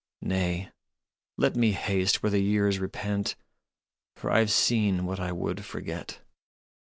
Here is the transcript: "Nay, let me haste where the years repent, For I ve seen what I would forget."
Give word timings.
"Nay, 0.33 0.71
let 1.37 1.55
me 1.55 1.73
haste 1.73 2.23
where 2.23 2.31
the 2.31 2.39
years 2.41 2.79
repent, 2.79 3.35
For 4.15 4.31
I 4.31 4.43
ve 4.45 4.49
seen 4.49 5.05
what 5.05 5.19
I 5.19 5.31
would 5.31 5.63
forget." 5.63 6.21